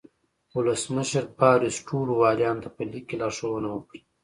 ولسمشر 0.55 1.23
باریوس 1.37 1.77
ټولو 1.87 2.11
والیانو 2.21 2.63
ته 2.65 2.69
په 2.75 2.81
لیک 2.91 3.05
کې 3.09 3.15
لارښوونه 3.21 3.67
وکړه. 3.71 3.99